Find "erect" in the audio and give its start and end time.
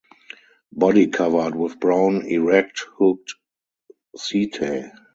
2.25-2.87